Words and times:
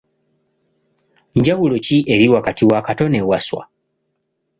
Njawulo 1.37 1.75
ki 1.85 1.97
eri 2.13 2.25
wakati 2.35 2.63
wa 2.69 2.79
Kato 2.87 3.05
ne 3.09 3.21
Wasswa? 3.29 3.63